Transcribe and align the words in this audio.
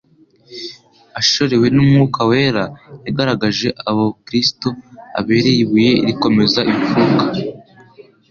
ashorewe 1.19 1.67
n'Umwuka 1.75 2.19
Wera 2.29 2.63
yagaragaje 3.05 3.67
abo 3.89 4.05
Kristo 4.25 4.67
abereye 5.19 5.59
ibuye 5.63 5.93
rikomeza 6.07 6.59
imfuruka 6.71 7.23